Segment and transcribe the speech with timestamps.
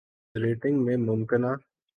[0.35, 1.51] rating میں ممکنہ